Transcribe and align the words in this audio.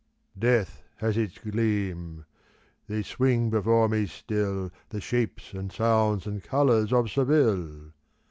Death 0.35 0.81
has 0.95 1.15
its 1.15 1.37
gleam. 1.37 2.25
They 2.87 3.03
swing 3.03 3.51
before 3.51 3.87
me 3.87 4.07
still. 4.07 4.71
The 4.89 4.99
shapes 4.99 5.53
and 5.53 5.71
sounds 5.71 6.25
and 6.25 6.41
colours 6.41 6.91
of 6.91 7.11
Seville 7.11 7.91